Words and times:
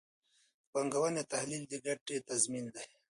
د 0.03 0.03
پانګونې 0.71 1.23
تحلیل 1.31 1.63
د 1.71 1.73
ګټې 1.85 2.17
تضمین 2.29 2.65
دی. 2.75 2.87